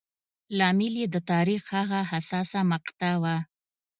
[0.57, 3.37] لامل یې د تاریخ هغه حساسه مقطعه وه.